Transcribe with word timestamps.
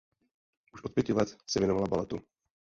Už 0.73 0.83
od 0.83 0.93
pěti 0.93 1.13
let 1.13 1.37
se 1.47 1.59
věnovala 1.59 1.87
baletu. 1.87 2.19